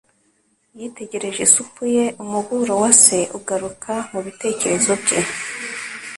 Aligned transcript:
Yitegereje 0.79 1.39
isupu 1.47 1.81
ye, 1.95 2.05
umuburo 2.23 2.73
wa 2.81 2.91
se 3.03 3.19
ugaruka 3.37 3.91
mubitekerezo 4.11 4.91
bye. 5.03 5.19